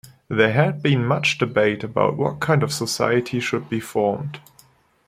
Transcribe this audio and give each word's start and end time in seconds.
There 0.29 0.51
had 0.51 0.81
been 0.81 1.05
much 1.05 1.37
debate 1.37 1.83
about 1.83 2.17
what 2.17 2.39
kind 2.39 2.63
of 2.63 2.73
society 2.73 3.39
should 3.39 3.69
be 3.69 3.79
formed. 3.79 4.39